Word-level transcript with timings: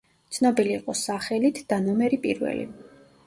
ცნობილი 0.35 0.71
იყო 0.77 0.95
სახელით 1.01 1.61
„და 1.73 1.79
ნომერი 1.83 2.19
პირველი“. 2.25 2.65